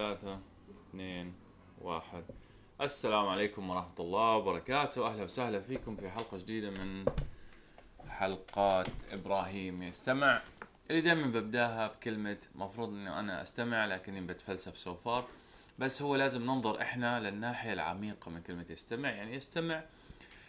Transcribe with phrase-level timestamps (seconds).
[0.00, 0.38] ثلاثة
[0.90, 1.34] اثنين
[1.80, 2.24] واحد.
[2.80, 5.06] السلام عليكم ورحمة الله وبركاته.
[5.06, 7.04] أهلا وسهلا فيكم في حلقة جديدة من
[8.08, 10.42] حلقات إبراهيم يستمع.
[10.90, 15.28] اللي دائما ببداها بكلمة مفروض إنه أنا أستمع لكني بتفلسف سو فار
[15.78, 19.08] بس هو لازم ننظر إحنا للناحية العميقة من كلمة يستمع.
[19.10, 19.82] يعني يستمع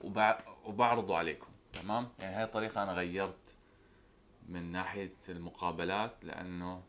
[0.00, 1.46] وبع- وبعرضه عليكم.
[1.82, 3.56] تمام؟ يعني هاي الطريقة أنا غيرت
[4.48, 6.82] من ناحية المقابلات لأنه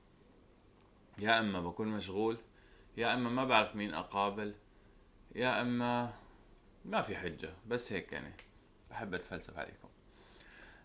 [1.17, 2.37] يا إما بكون مشغول
[2.97, 4.55] يا إما ما بعرف مين أقابل
[5.35, 6.13] يا إما
[6.85, 7.53] ما في حجة.
[7.67, 8.33] بس هيك يعني
[8.89, 9.87] بحب أتفلسف عليكم.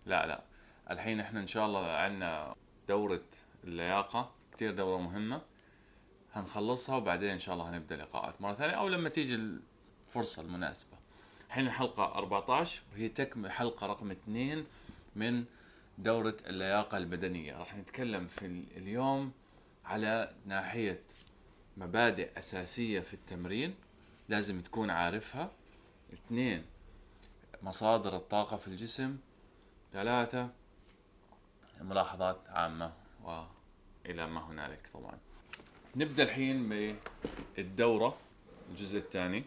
[0.07, 0.43] لا لا.
[0.91, 2.55] الحين إحنا إن شاء الله عندنا
[2.89, 3.25] دورة
[3.65, 5.43] اللياقة كتير دورة مهمة.
[6.33, 11.02] هنخلصها وبعدين إن شاء الله هنبدأ لقاءات مرة ثانية أو لما تيجي الفرصة المناسبة.
[11.53, 14.65] الحين الحلقة 14 وهي تكمل حلقة رقم 2
[15.17, 15.45] من
[15.99, 17.57] دورة اللياقة البدنية.
[17.59, 19.33] راح نتكلم في ال- اليوم
[19.85, 21.01] على ناحية
[21.77, 23.75] مبادئ أساسية في التمرين
[24.29, 25.51] لازم تكون عارفها.
[26.13, 26.65] اثنين
[27.63, 29.17] مصادر الطاقة في الجسم.
[29.93, 30.49] ثلاثة
[31.81, 32.93] ملاحظات عامة
[33.25, 35.19] وإلى ما هنالك طبعا.
[35.97, 36.69] نبدأ الحين
[37.57, 38.17] بالدورة
[38.71, 39.45] الجزء الثاني.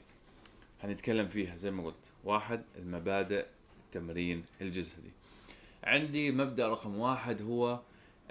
[0.85, 2.13] هنتكلم فيها زي ما قلت.
[2.23, 3.45] واحد المبادئ
[3.85, 5.11] التمرين الجسدي.
[5.83, 7.81] عندي مبدأ رقم واحد هو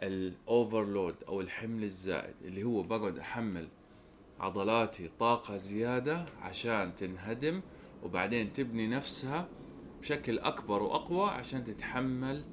[0.03, 3.69] الاوفرلود أو الحمل الزائد اللي هو بقعد أحمل
[4.41, 7.61] عضلاتي طاقة زيادة عشان تنهدم
[8.03, 9.49] وبعدين تبني نفسها
[10.01, 12.45] بشكل أكبر وأقوى عشان تتحمل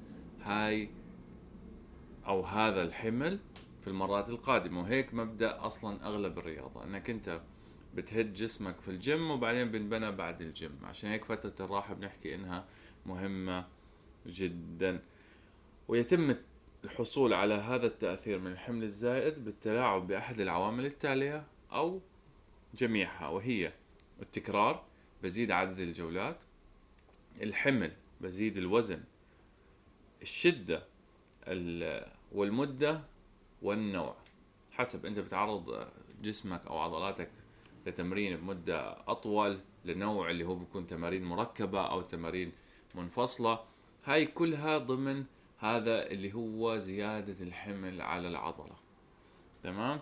[0.41, 0.89] هاي
[2.27, 3.39] أو هذا الحمل
[3.81, 4.81] في المرات القادمة.
[4.81, 6.83] وهيك مبدأ أصلا أغلب الرياضة.
[6.83, 7.41] إنك أنت
[7.95, 10.79] بتهد جسمك في الجيم وبعدين بنبنى بعد الجيم.
[10.83, 12.65] عشان هيك فترة الراحة بنحكي إنها
[13.05, 13.67] مهمة
[14.27, 14.99] جدا.
[15.87, 16.35] ويتم
[16.83, 22.01] الحصول على هذا التأثير من الحمل الزائد بالتلاعب بأحد العوامل التالية أو
[22.75, 23.71] جميعها وهي
[24.21, 24.83] التكرار
[25.23, 26.43] بزيد عدد الجولات
[27.41, 29.03] الحمل بزيد الوزن
[30.21, 30.83] الشدة
[31.47, 33.01] ال- والمدة
[33.61, 34.15] والنوع.
[34.71, 35.87] حسب أنت بتعرض
[36.21, 37.29] جسمك أو عضلاتك
[37.85, 42.51] لتمرين بمدة أطول لنوع اللي هو بيكون تمارين مركبة أو تمارين
[42.95, 43.59] منفصلة.
[44.05, 45.23] هاي كلها ضمن
[45.57, 48.75] هذا اللي هو زيادة الحمل على العضلة.
[49.63, 49.99] تمام؟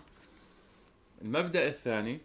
[1.22, 2.18] المبدأ الثاني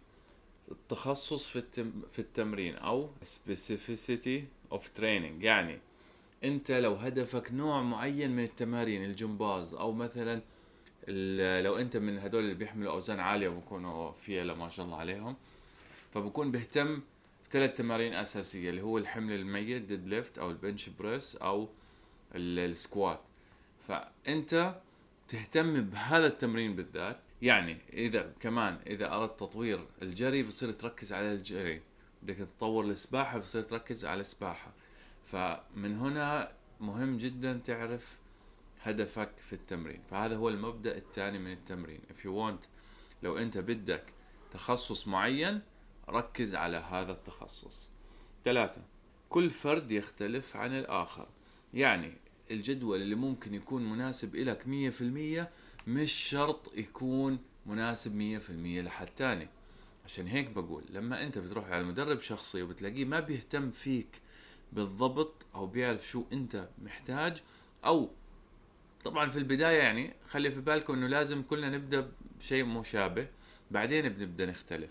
[0.70, 4.40] التخصص في التم في التمرين أو specificity
[4.72, 5.40] of training.
[5.40, 5.78] يعني
[6.44, 10.40] أنت لو هدفك نوع معين من التمارين الجمباز أو مثلا
[11.62, 15.36] لو انت من هدول اللي بيحملوا أوزان عالية وبكونوا فيلا ما شاء الله عليهم
[16.14, 17.00] فبكون بيهتم
[17.48, 21.68] بثلاث تمارين أساسية اللي هو الحمل الميت deadlift أو ال bench press أو
[22.34, 23.20] ال- ال squat
[23.88, 24.74] فأنت
[25.28, 27.16] تهتم بهذا التمرين بالذات.
[27.42, 31.80] يعني إذا كمان إذا أردت تطوير الجري بتصير تركز على الجري.
[32.22, 34.72] بدك تطور السباحة بتصير تركز على السباحة.
[35.24, 38.16] فمن هنا مهم جدا تعرف
[38.90, 40.00] هدفك في التمرين.
[40.10, 42.00] فهذا هو المبدأ الثاني من التمرين.
[42.10, 42.66] If you want
[43.22, 44.04] لو أنت بدك
[44.50, 45.60] تخصص معين
[46.08, 47.90] ركز على هذا التخصص.
[48.44, 48.82] ثلاثة
[49.28, 51.28] كل فرد يختلف عن الآخر.
[51.74, 52.12] يعني
[52.50, 55.50] الجدول اللي ممكن يكون مناسب إلك مية في المية
[55.86, 59.48] مش شرط يكون مناسب مية في المية لحد تاني.
[60.04, 64.20] عشان هيك بقول لما أنت بتروح على مدرب شخصي وبتلاقيه ما بيهتم فيك
[64.72, 67.42] بالضبط أو بيعرف شو أنت محتاج
[67.84, 68.10] أو
[69.06, 73.28] طبعا في البداية يعني خلي في بالكم إنه لازم كلنا نبدأ بشيء مشابه
[73.70, 74.90] بعدين بنبدا نختلف.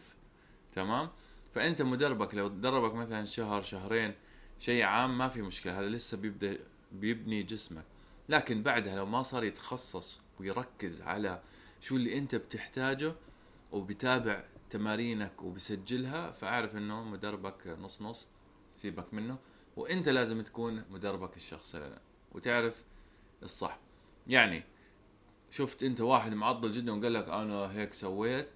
[0.73, 1.09] تمام؟
[1.55, 4.13] فأنت مدربك لو دربك مثلا شهر شهرين
[4.59, 6.57] شيء عام ما في مشكلة هذا لسه بيبدأ
[6.91, 7.83] بيبني جسمك.
[8.29, 11.41] لكن بعدها لو ما صار يتخصص ويركز على
[11.81, 13.13] شو اللي أنت بتحتاجه
[13.71, 18.27] وبيتابع تمارينك وبسجلها فأعرف إنه مدربك نص نص
[18.71, 19.37] سيبك منه.
[19.75, 21.97] وأنت لازم تكون مدربك الشخصي
[22.31, 22.83] وتعرف
[23.43, 23.84] الصح.
[24.27, 24.63] يعني
[25.51, 28.47] شفت انت واحد معضل جدا وقال لك أنا هيك سويت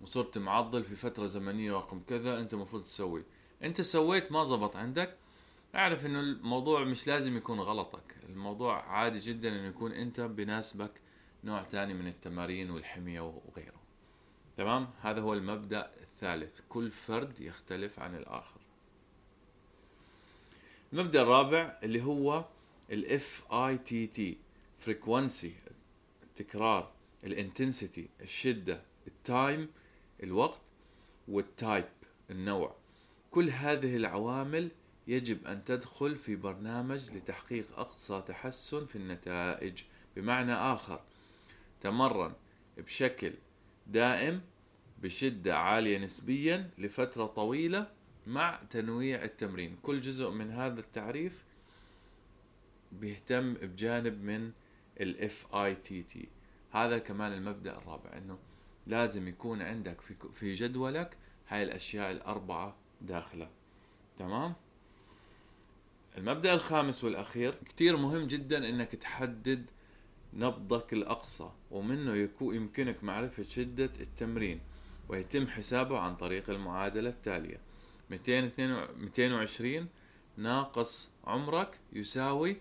[0.00, 3.24] وصرت معضل في فترة زمنية رقم كذا انت المفروض تسوي.
[3.62, 5.16] انت سويت ما زبط عندك.
[5.74, 8.16] اعرف انه الموضوع مش لازم يكون غلطك.
[8.28, 10.90] الموضوع عادي جدا انه يكون انت بناسبك
[11.44, 13.80] نوع تاني من التمارين والحمية وغيره.
[14.56, 16.60] تمام؟ هذا هو المبدأ الثالث.
[16.68, 18.60] كل فرد يختلف عن الآخر.
[20.92, 22.44] المبدأ الرابع اللي هو
[22.90, 24.20] ال FITT
[24.86, 25.52] frequency
[26.22, 26.92] التكرار
[27.24, 29.68] ال intensity الشدة ال time
[30.22, 30.60] الوقت
[31.28, 31.84] وال type
[32.30, 32.76] النوع.
[33.30, 34.70] كل هذه العوامل
[35.06, 39.82] يجب أن تدخل في برنامج لتحقيق أقصى تحسن في النتائج.
[40.16, 41.00] بمعنى آخر
[41.80, 42.32] تمرن
[42.78, 43.32] بشكل
[43.86, 44.40] دائم
[45.02, 47.90] بشدة عالية نسبيا لفترة طويلة
[48.26, 49.76] مع تنويع التمرين.
[49.82, 51.44] كل جزء من هذا التعريف
[52.92, 54.52] بيهتم بجانب من
[55.00, 56.26] ال FITT
[56.72, 58.38] هذا كمان المبدأ الرابع إنه
[58.86, 61.16] لازم يكون عندك في في جدولك
[61.48, 63.50] هاي الأشياء الأربعة داخلة.
[64.18, 64.54] تمام؟
[66.18, 69.70] المبدأ الخامس والأخير كتير مهم جدا إنك تحدد
[70.34, 74.60] نبضك الأقصى ومنه يكون يمكنك معرفة شدة التمرين
[75.08, 77.60] ويتم حسابه عن طريق المعادلة التالية.
[78.10, 79.88] 220
[80.36, 82.56] ناقص عمرك يساوي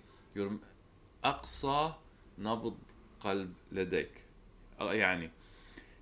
[1.24, 1.94] أقصى
[2.40, 2.78] نبض
[3.20, 4.12] قلب لديك.
[4.80, 5.32] يعني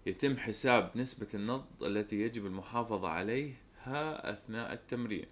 [0.06, 5.26] يتم حساب نسبة النبض التي يجب المحافظة عليها أثناء التمرين.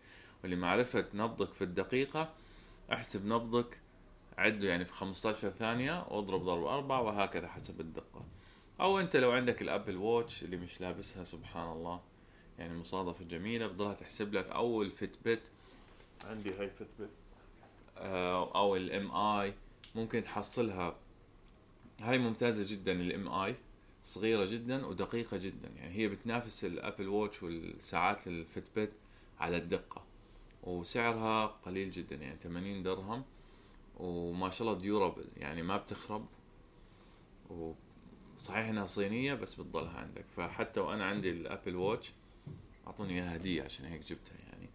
[0.43, 2.33] ولمعرفة نبضك في الدقيقة
[2.93, 3.79] احسب نبضك
[4.37, 8.25] عده يعني في 15 ثانية واضرب ضرب أربعة وهكذا حسب الدقة.
[8.79, 12.01] أو أنت لو عندك الأبل ووتش اللي مش لابسها سبحان الله.
[12.59, 14.85] يعني مصادفة جميلة بضلها تحسب لك أو
[15.25, 15.41] بيت
[16.25, 17.09] عندي هاي Fitbit
[17.97, 19.53] آه، أو ال Mi
[19.95, 20.95] ممكن تحصلها.
[21.99, 23.55] هاي ممتازة جدا ال Mi
[24.03, 25.69] صغيرة جدا ودقيقة جدا.
[25.69, 28.91] يعني هي بتنافس ال Apple Watch والساعات ال Fitbit
[29.39, 30.03] على الدقة.
[30.63, 33.23] وسعرها قليل جدا يعني 80 درهم.
[33.97, 36.25] وما شاء الله durable يعني ما بتخرب.
[37.49, 40.25] وصحيح إنها صينية بس بتضلها عندك.
[40.37, 42.11] فحتى وأنا عندي ال Apple Watch
[42.87, 44.69] أعطوني إياها هدية عشان هيك جبتها يعني.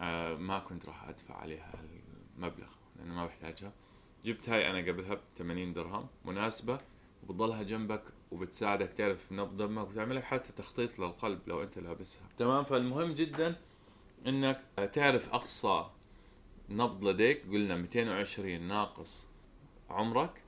[0.00, 1.72] آه ما كنت راح أدفع عليها
[2.36, 3.72] المبلغ لأنه ما بحتاجها.
[4.24, 6.80] جبت هاي أنا قبلها ب 80 درهم مناسبة
[7.22, 12.22] وبتضلها جنبك وبتساعدك تعرف نبض دمك وتعمل لك حتى تخطيط للقلب لو أنت لابسها.
[12.38, 13.56] تمام؟ فالمهم جدا
[14.26, 14.60] إنك
[14.92, 15.86] تعرف أقصى
[16.70, 19.28] نبض لديك قلنا 220 ناقص
[19.90, 20.42] عمرك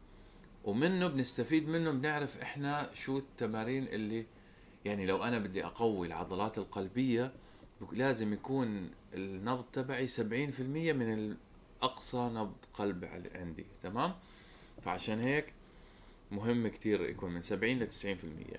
[0.64, 4.26] ومنه بنستفيد منه بنعرف إحنا شو التمارين اللي
[4.84, 7.32] يعني لو أنا بدي أقوي العضلات القلبية
[7.92, 11.36] لازم يكون النبض تبعي 70% من
[11.82, 13.04] أقصى نبض قلب
[13.34, 14.14] عندي تمام؟
[14.84, 15.52] فعشان هيك
[16.30, 18.58] مهم كتير يكون من 70 ل 90%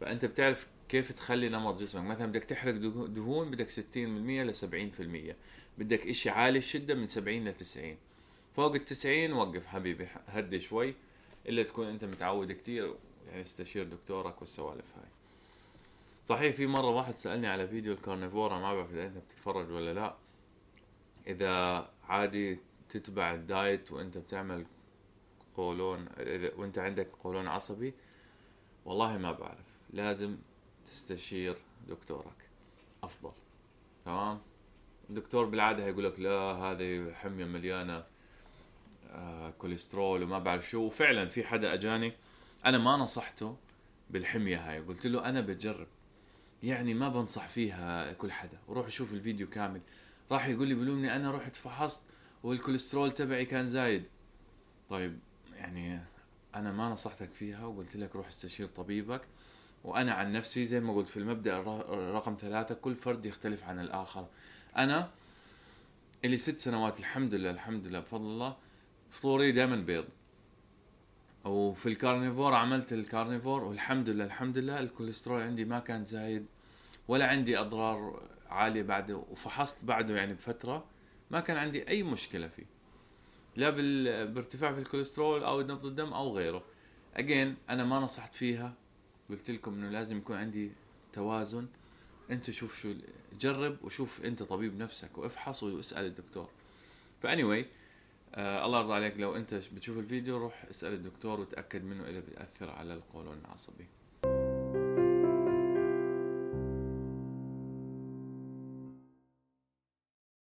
[0.00, 2.04] فأنت بتعرف كيف تخلي نمط جسمك.
[2.04, 2.74] مثلا بدك تحرق
[3.06, 5.34] دهون بدك 60% ل 70%
[5.78, 7.96] بدك إشي عالي الشدة من 70 ل 90
[8.56, 10.94] فوق ال 90 وقف حبيبي هدي شوي
[11.48, 12.94] إلا تكون أنت متعود كتير
[13.28, 15.08] يعني استشير دكتورك والسوالف هاي.
[16.26, 20.14] صحيح في مرة واحد سألني على فيديو الكارنيفورا ما بعرف إذا أنت بتتفرج ولا لا.
[21.26, 22.58] إذا عادي
[22.88, 24.66] تتبع الدايت وانت بتعمل
[25.54, 26.08] قولون
[26.56, 27.94] وانت عندك قولون عصبي
[28.84, 29.78] والله ما بعرف.
[29.92, 30.36] لازم
[30.84, 31.56] تستشير
[31.88, 32.48] دكتورك.
[33.02, 33.32] أفضل.
[34.04, 34.40] تمام؟
[35.10, 38.04] الدكتور بالعادة هيقول لك لا هذه حمية مليانة
[39.10, 40.78] آه كوليسترول وما بعرف شو.
[40.80, 42.12] وفعلا في حدا أجاني
[42.64, 43.56] أنا ما نصحته
[44.10, 44.80] بالحمية هاي.
[44.80, 45.86] قلت له أنا بجرب.
[46.62, 48.58] يعني ما بنصح فيها كل حدا.
[48.68, 49.80] وروح شوف الفيديو كامل.
[50.30, 52.02] راح يقول لي بلومني أنا رحت فحصت
[52.42, 54.04] والكوليسترول تبعي كان زايد.
[54.90, 55.18] طيب
[55.56, 56.00] يعني
[56.54, 59.22] أنا ما نصحتك فيها وقلت لك روح استشير طبيبك.
[59.84, 61.60] وأنا عن نفسي زي ما قلت في المبدأ
[61.90, 64.26] رقم ثلاثة كل فرد يختلف عن الآخر.
[64.76, 65.10] أنا
[66.24, 68.56] اللي ست سنوات الحمد لله الحمد لله بفضل الله
[69.10, 70.04] فطوري دائما بيض.
[71.44, 76.46] وفي ال carnivore عملت ال carnivore والحمد لله الحمد لله الكوليسترول عندي ما كان زايد.
[77.10, 80.84] ولا عندي أضرار عالية بعده وفحصت بعده يعني بفترة
[81.30, 82.64] ما كان عندي أي مشكلة فيه.
[83.56, 83.70] لا
[84.24, 86.64] بارتفاع في الكوليسترول أو نبض الدم أو غيره.
[87.16, 88.74] again أنا ما نصحت فيها.
[89.30, 90.72] قلت لكم إنه لازم يكون عندي
[91.12, 91.66] توازن.
[92.30, 92.94] أنت شوف شو
[93.40, 96.48] جرب وشوف أنت طبيب نفسك وافحص واسأل الدكتور.
[97.22, 97.66] فاني واي
[98.34, 99.20] آه الله يرضى عليك.
[99.20, 103.86] لو أنت بتشوف الفيديو روح اسأل الدكتور وتأكد منه إذا بيأثر على القولون العصبي.